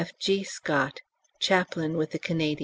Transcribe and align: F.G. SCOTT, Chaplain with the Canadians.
F.G. 0.03 0.43
SCOTT, 0.43 1.03
Chaplain 1.39 1.95
with 1.95 2.09
the 2.09 2.17
Canadians. 2.17 2.59